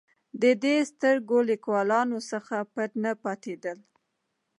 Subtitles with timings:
[0.41, 3.77] د دې سترګور لیکوالانو څخه پټ نه پاتېدل.